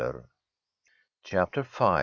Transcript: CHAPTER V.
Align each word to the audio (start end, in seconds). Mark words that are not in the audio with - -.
CHAPTER 1.21 1.61
V. 1.61 1.79